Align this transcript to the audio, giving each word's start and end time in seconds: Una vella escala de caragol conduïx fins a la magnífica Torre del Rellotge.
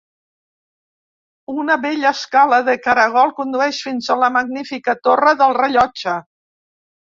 Una 1.63 1.75
vella 1.83 2.13
escala 2.19 2.59
de 2.71 2.75
caragol 2.87 3.35
conduïx 3.41 3.83
fins 3.89 4.09
a 4.15 4.19
la 4.25 4.33
magnífica 4.41 4.99
Torre 5.11 5.37
del 5.45 5.57
Rellotge. 5.63 6.19